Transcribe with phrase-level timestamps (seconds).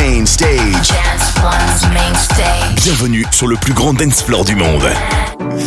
[0.00, 0.88] main stage.
[0.88, 2.84] Dance One's main stage.
[2.84, 4.88] Bienvenue sur le plus grand dance floor du monde.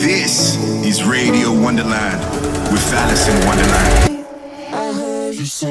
[0.01, 2.19] This is Radio Wonderland
[2.71, 4.25] with Alice in Wonderland.
[4.73, 5.63] Alice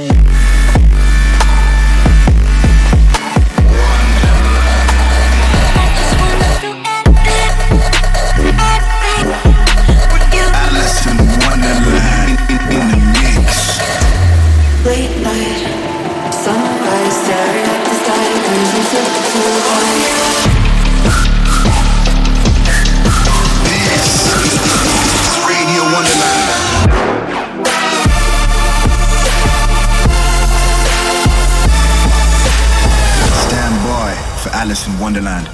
[35.02, 35.48] Wonderland.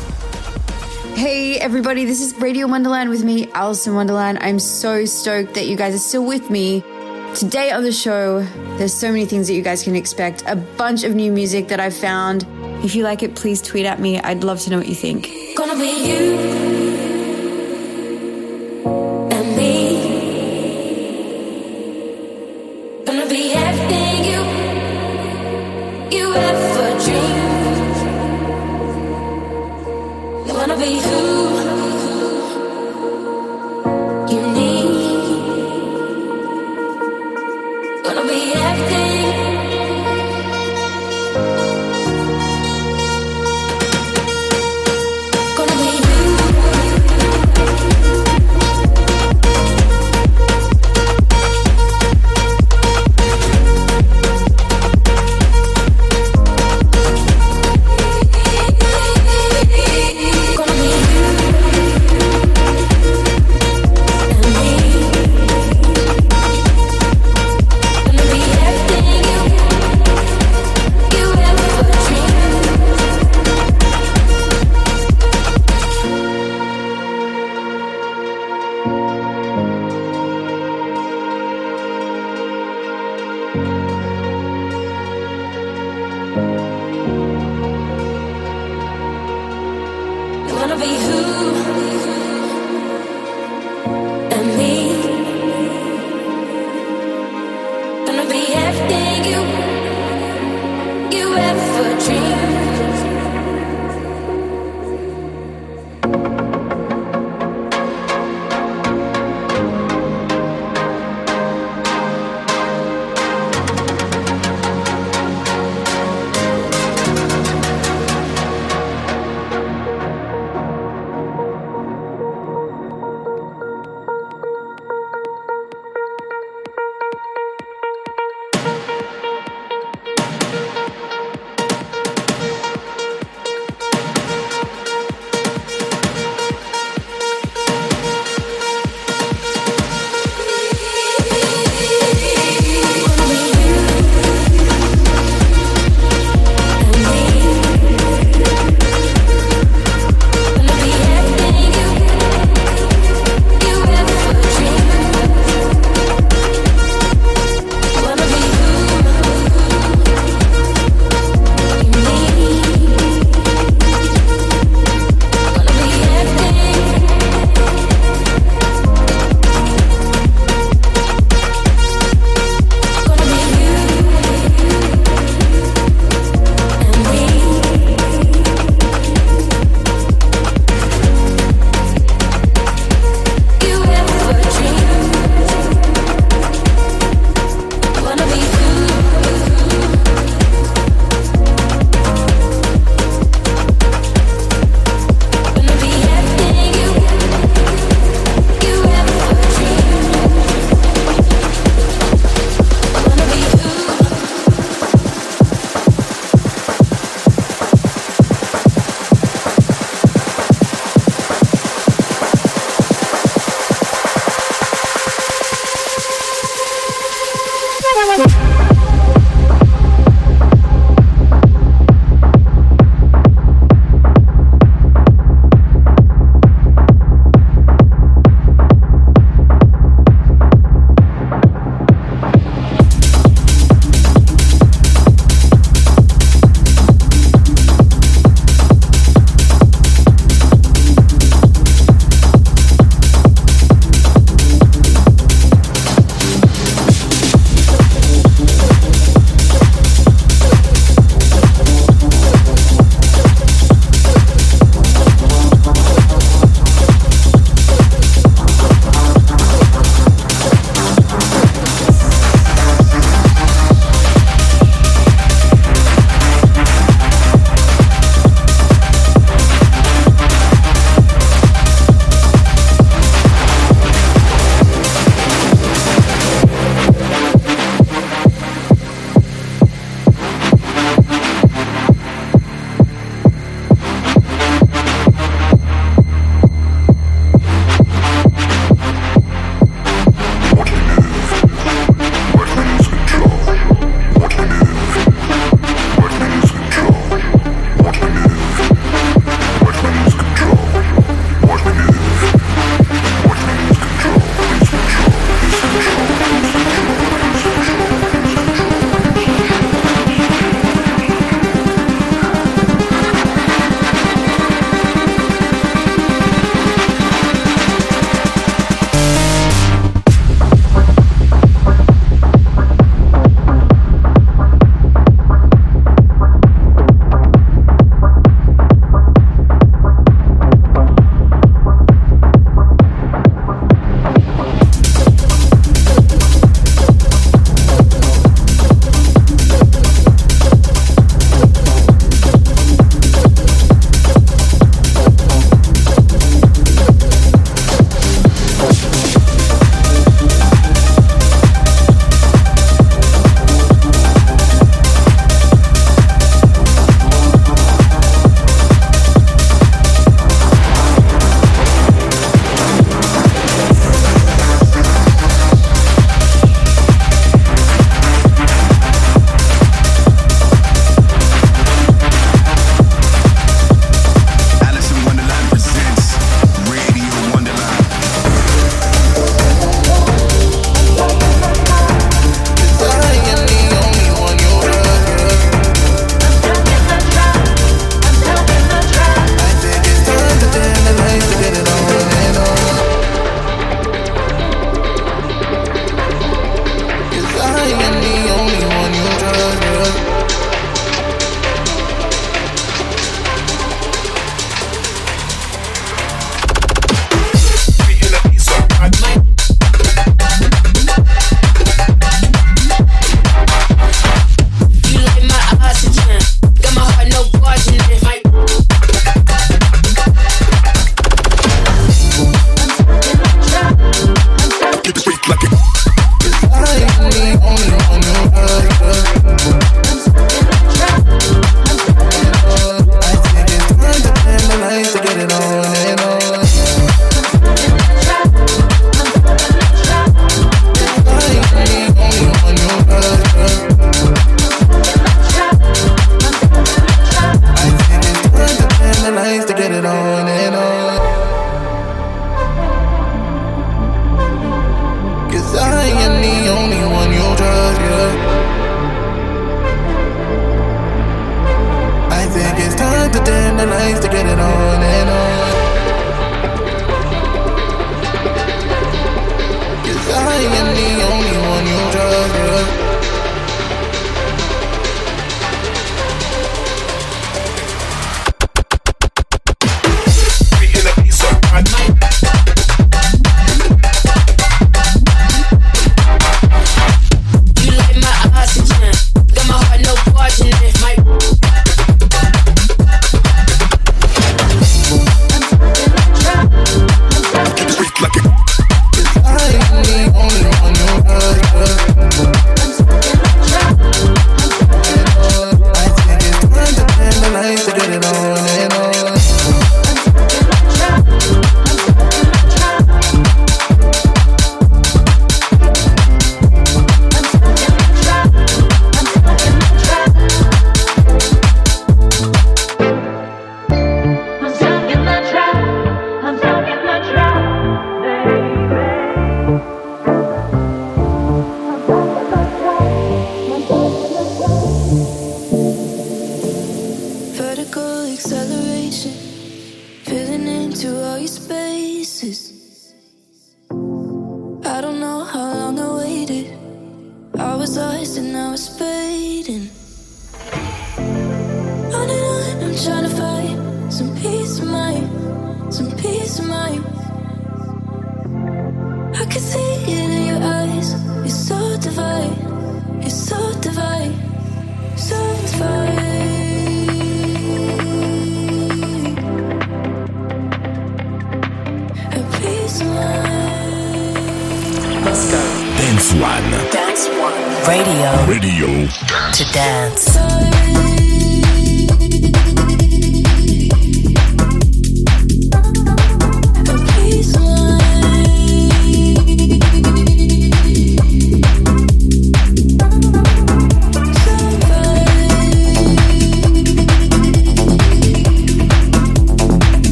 [1.16, 4.37] Hey everybody, this is Radio Wonderland with me, Alison Wonderland.
[4.43, 6.83] I'm so stoked that you guys are still with me.
[7.34, 8.42] Today on the show,
[8.77, 10.42] there's so many things that you guys can expect.
[10.47, 12.47] A bunch of new music that I've found.
[12.84, 14.20] If you like it, please tweet at me.
[14.20, 15.30] I'd love to know what you think.
[15.56, 16.67] Gonna be you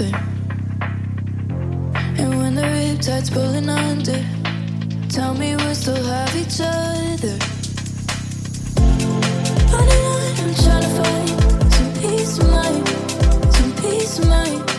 [0.00, 0.14] something.
[2.18, 4.24] And when the riptide's pulling under,
[5.08, 7.36] tell me we'll still have each other.
[9.76, 11.28] On and on, I'm trying to find
[11.72, 12.88] some peace of mind,
[13.54, 14.69] some peace of mind.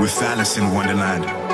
[0.00, 1.47] We're Alison Wonderland.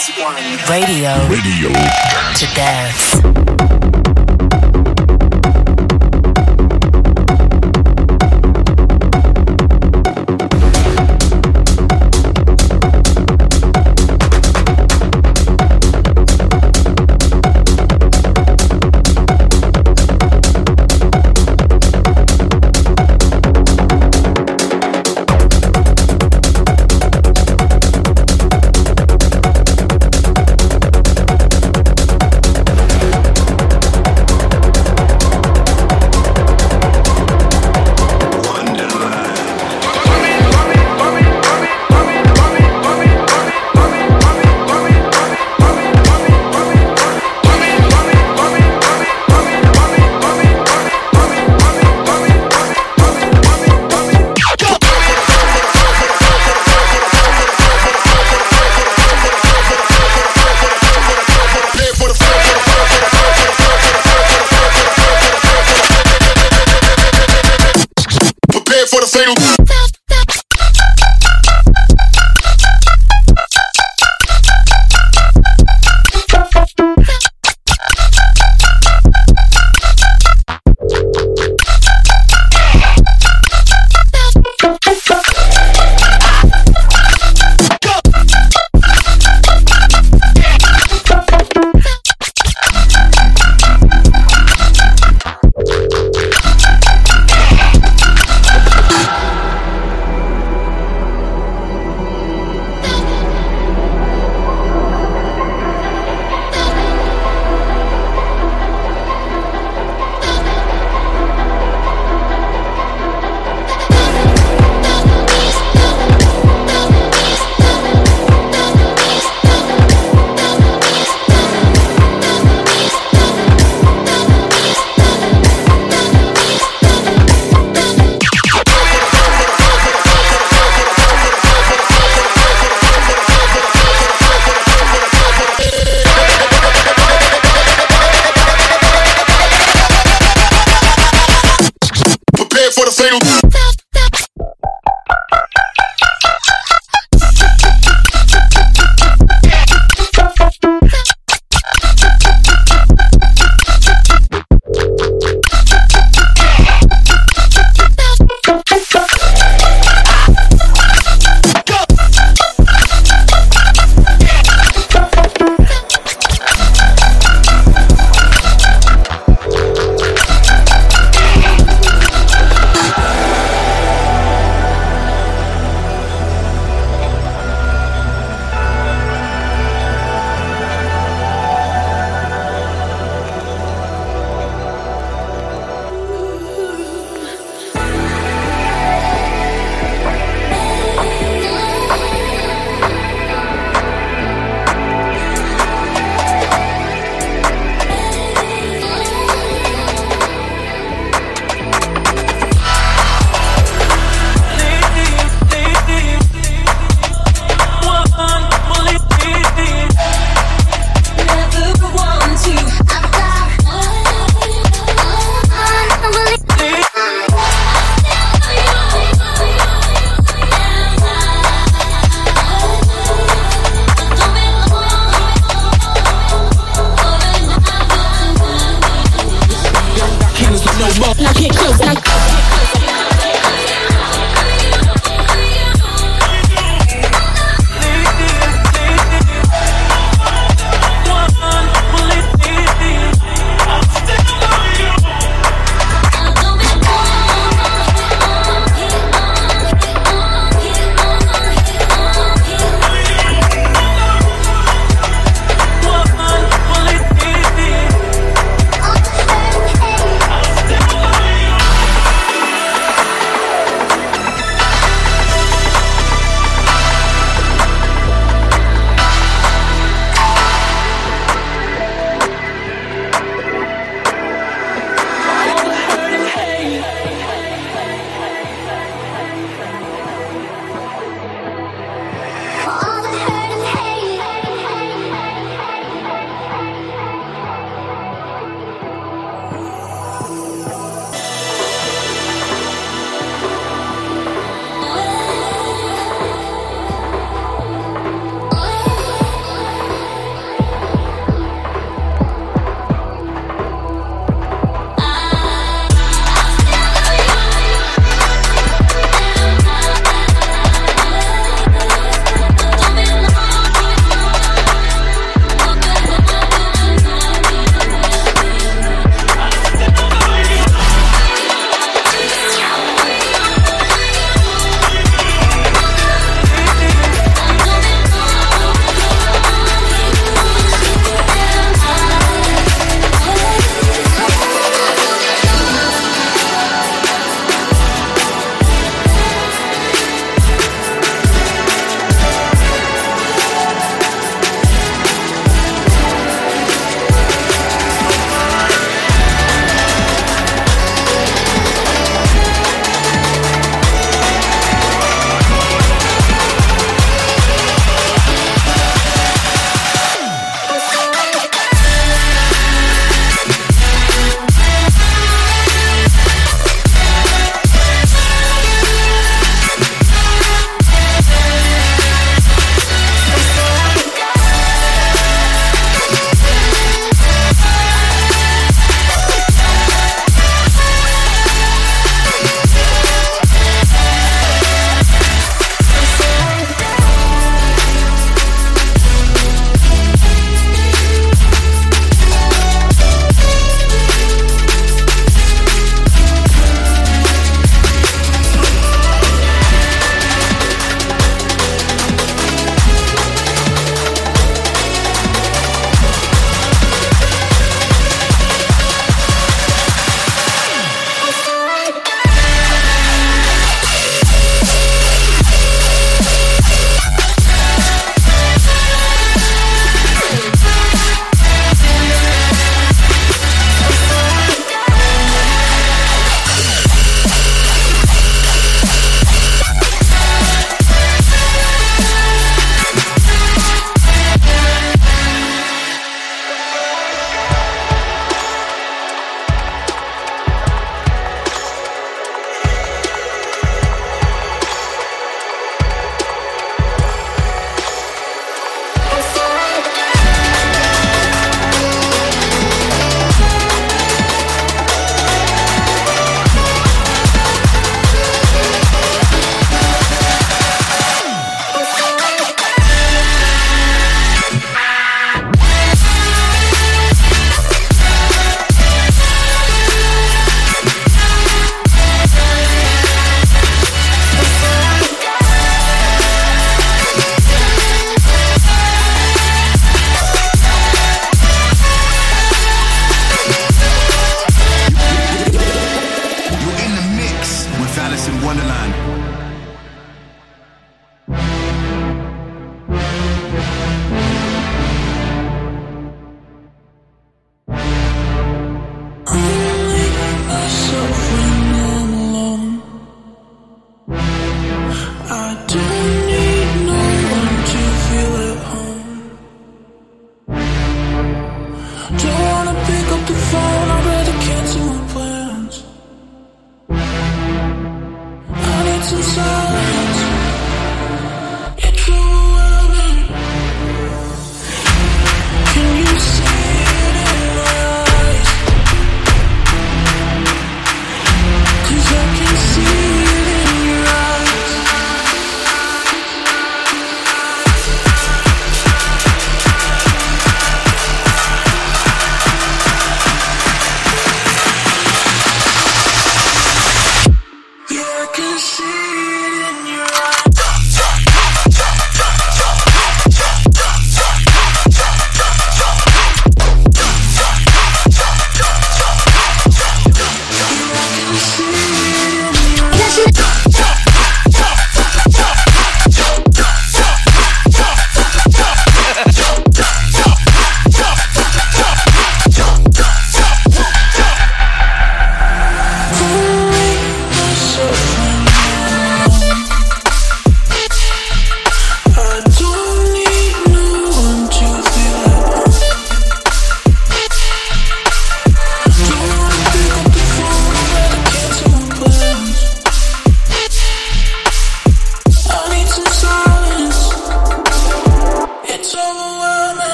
[0.00, 0.34] Dance One.
[0.70, 1.28] Radio.
[1.28, 1.68] Radio.
[2.34, 3.79] To dance.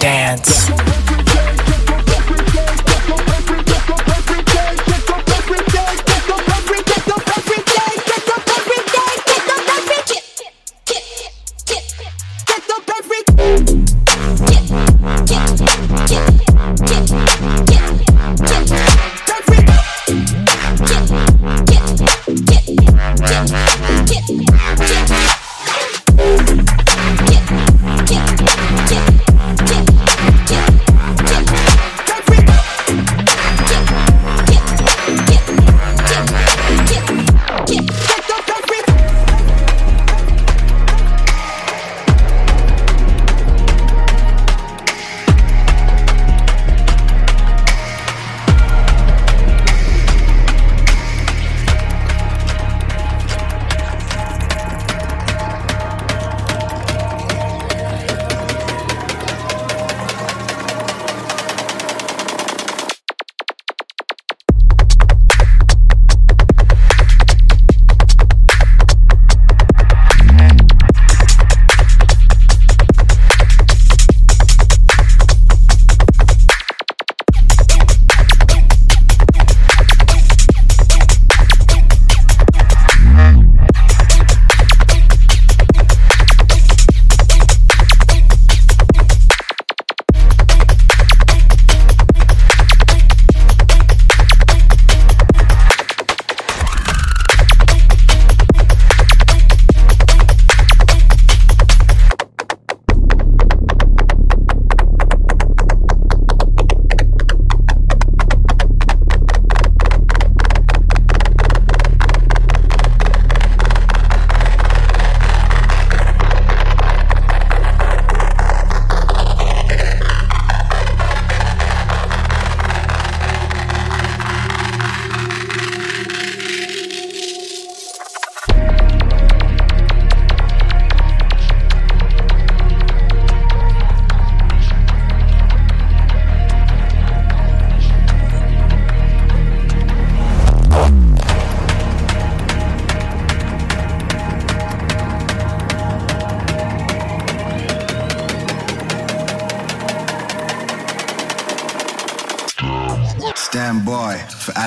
[0.00, 0.91] Yeah.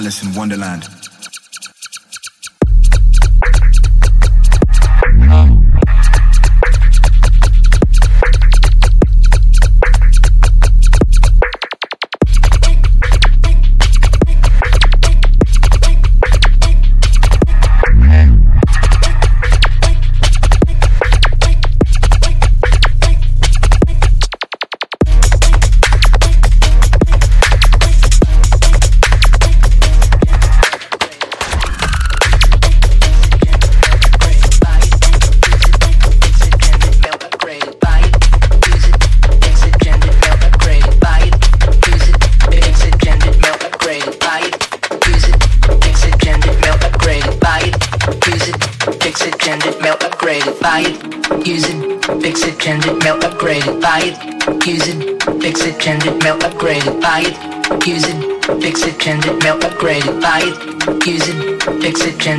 [0.06, 0.95] Alison Wonderland.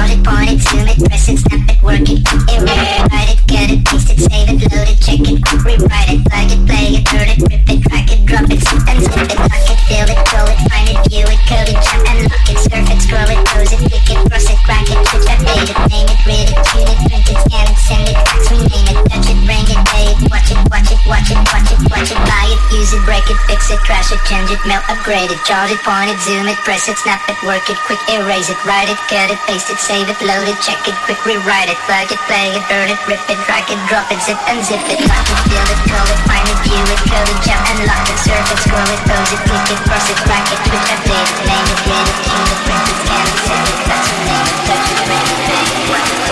[0.00, 3.30] charge it, point it, zoom it, press it, snap it, work it, erase it, write
[3.36, 6.60] it, cut it, paste it, save it, load it, check it, rewrite it, plug it,
[6.64, 9.66] play it, turn it, rip it, drag it, drop it, zip and zip it, lock
[9.68, 12.58] it, fill it, call it, find it, view it, code it, jump and lock it,
[12.64, 15.78] surf it, scroll it, pose it, click it, cross it, crack it, switch, update it,
[15.92, 18.98] name it, read it, tune it, print it, scan it, send it, fax, rename it,
[19.04, 22.10] touch it, bring it, pay it, watch it, watch it, watch it, watch it, watch
[22.10, 25.28] it, buy it, use it, break it, fix it, crash it, change it, melt, upgrade
[25.28, 28.48] it, charge it, point it, zoom it, press it, snap it, work it, quick erase
[28.48, 31.68] it, write it, cut it, paste it, save it, load it, check it, quick rewrite
[31.68, 34.62] it, plug it, play it, burn it, rip it, drag it, drop it, zip and
[34.62, 37.62] zip it, lock it, fill it, call it, find it, view it, code it, jump
[37.74, 40.60] and lock it, surf it, scroll it, pose it, click it, cross it, crack it,
[40.70, 43.78] switch, update it, name it, read it, tune it, print it, scan it, send it,
[43.90, 46.22] fax it, name it, touch it, bring it, pay it, watch it,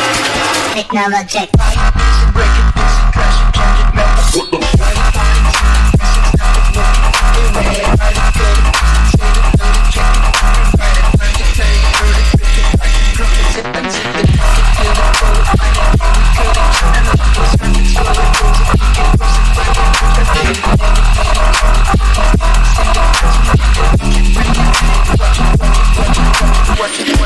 [0.78, 1.44] technology.
[2.30, 4.67] Break it, fix it, crash it, change it, melt,
[26.80, 27.17] I'm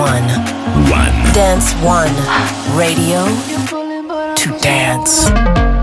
[0.00, 0.22] One.
[0.88, 1.12] One.
[1.34, 2.14] Dance One.
[2.74, 5.79] Radio You're pulling, but I'm to dance.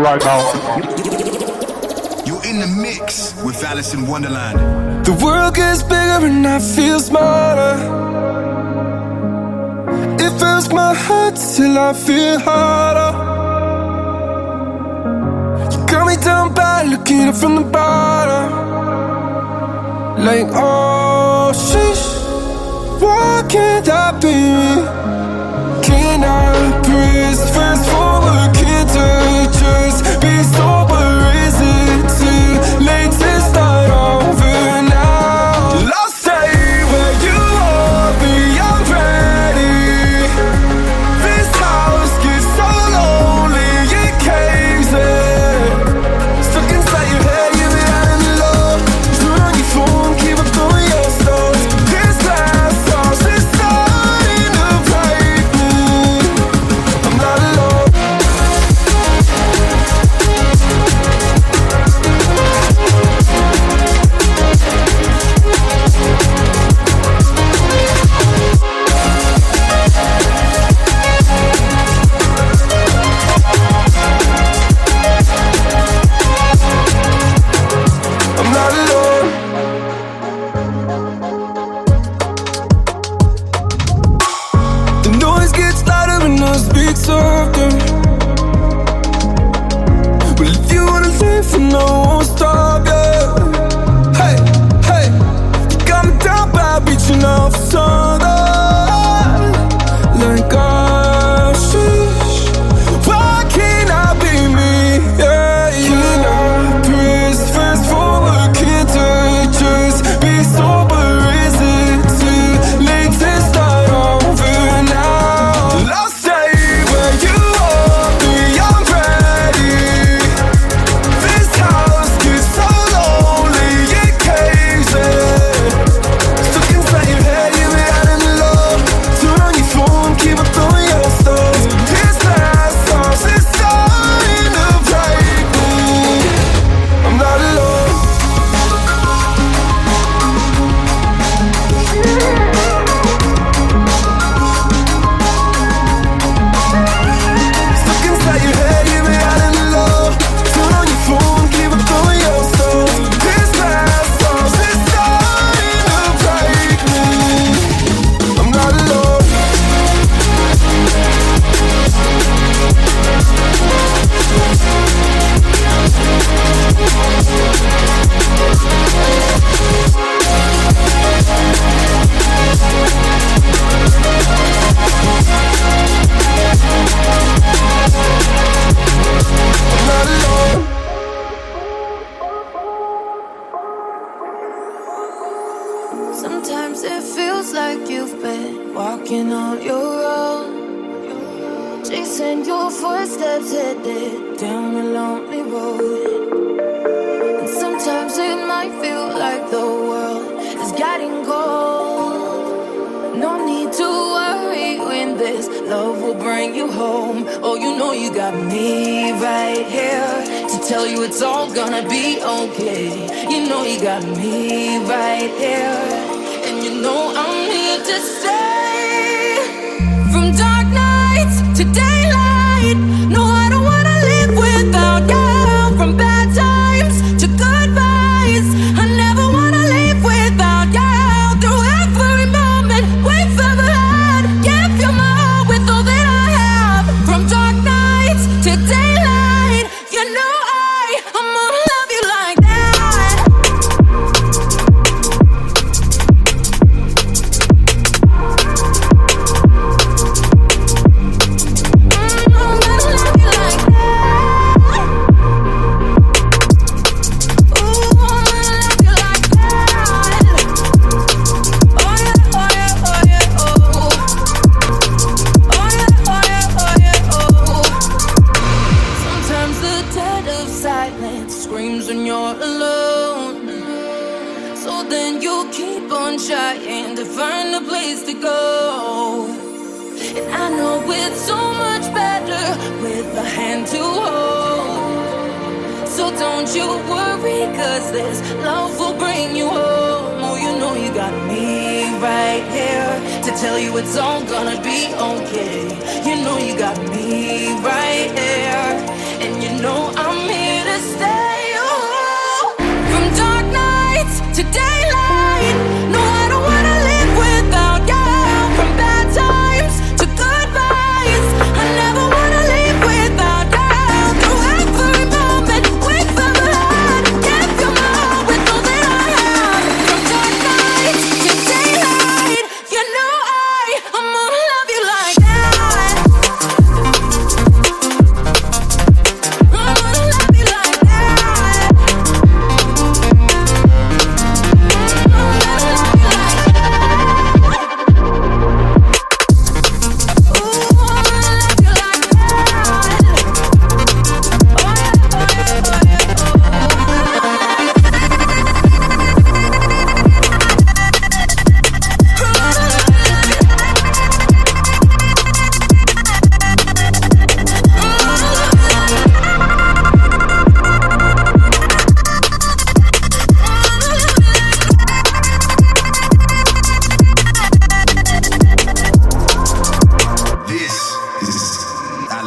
[0.00, 0.49] Right now.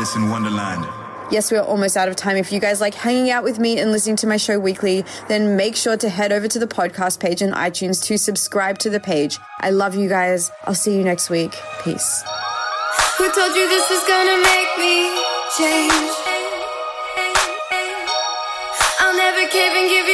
[0.03, 0.85] Alison Wonderland.
[1.31, 2.35] Yes, we're almost out of time.
[2.35, 5.55] If you guys like hanging out with me and listening to my show weekly, then
[5.55, 8.99] make sure to head over to the podcast page on iTunes to subscribe to the
[8.99, 9.39] page.
[9.61, 10.51] I love you guys.
[10.65, 11.55] I'll see you next week.
[11.85, 12.21] Peace.
[13.17, 15.07] Who told you this was gonna make me
[15.57, 16.11] change?
[18.99, 20.12] I'll never and give you.